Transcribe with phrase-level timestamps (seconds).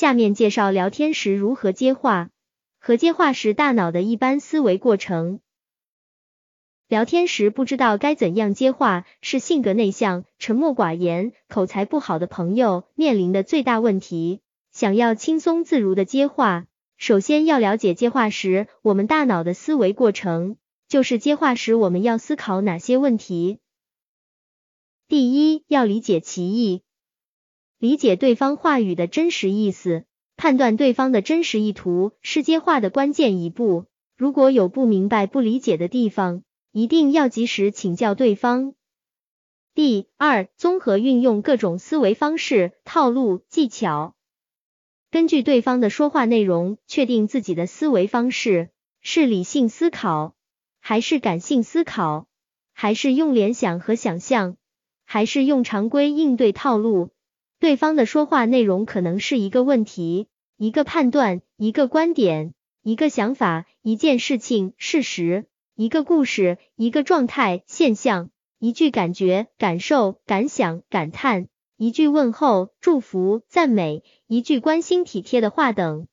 [0.00, 2.30] 下面介绍聊天时如何接话
[2.78, 5.40] 和接话时大脑的一般思维过程。
[6.88, 14.40] 聊天时不知道该怎样接话，是性格内向、沉默寡言、口才不好的朋友面临的最大问题。
[14.72, 16.64] 想要轻松自如的接话，
[16.96, 20.56] 首先要了解接话时我们大脑的思维过程，
[20.88, 23.58] 就是接话时我们要思考哪些问题。
[25.08, 26.80] 第一，要理解其意，
[27.80, 30.04] 理解对方话语的真实意思，
[30.36, 33.86] 判断对方的真实意图是接话的关键一步。
[34.18, 38.74] 如果有不明白、不理解的地方，一定要及时请教对方。
[39.74, 44.14] 第二，综合运用各种思维方式、套路、技巧，
[45.10, 48.68] 根据对方的说话内容，确定自己的思维方式
[49.00, 50.34] 是理性思考，
[50.80, 52.28] 还是感性思考，
[52.74, 54.58] 还是用联想和想象，
[55.06, 57.08] 还是用常规应对套路。
[57.60, 65.44] 对方的说话内容可能是一个问题、一个判断、一个观点、一个想法、一件事情、事实。
[65.74, 76.06] 一个故事，一个状态、现象，一句感觉、感受、感想、感叹，一句问候、祝福、赞美，一句关心体贴的话等。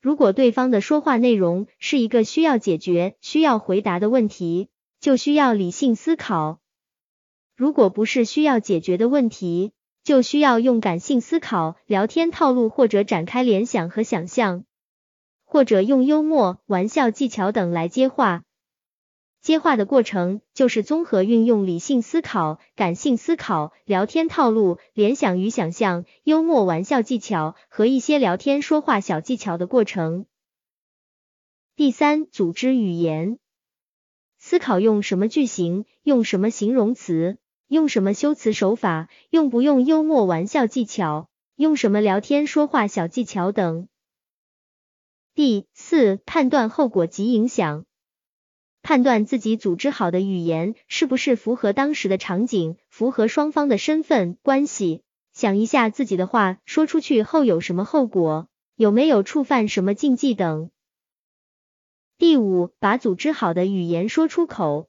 [0.00, 4.68] 如果对方的说话内容是一个需要解决、需要回答的问题，
[5.00, 6.60] 就需要理性思考；
[7.56, 9.72] 如果不是需要解决的问题，
[10.06, 14.64] 就需要用感性思考、聊天套路或者展开联想和想象，
[15.44, 18.44] 或者用幽默、玩笑技巧等来接话。
[19.40, 30.26] 接话的过程就是综合运用理性思考、感性思考、聊天套路、联想与想象、幽默玩笑技巧和一些聊天说话小技巧的过程。
[31.74, 33.40] 第三，组织语言，
[34.38, 43.88] 思考用什么句型，用什么形容词，用什么修辞手法，用不用幽默玩笑技巧，用什么聊天说话小技巧等。
[45.34, 47.84] 第四，判断后果及影响。
[48.82, 55.02] 判断自己组织好的语言是不是符合当时的场景，符合双方的身份关系。
[55.32, 60.70] 想一下自己的话说出去后有什么后果，有没有触犯什么禁忌等。
[62.16, 64.88] 第五，把组织好的语言说出口。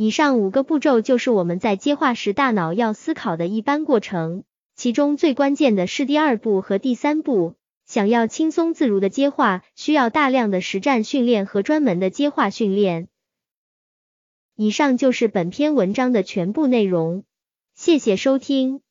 [0.00, 4.44] 以上五个步骤就是我们在接话时大脑要思考的一般过程，
[4.76, 7.56] 其中最关键的是第二步和第三步。
[7.84, 13.08] 想要轻松自如的接话，需要大量的实战训练和专门的接话训练。
[14.54, 17.24] 以上就是本篇文章的全部内容，
[17.74, 18.82] 谢谢收听。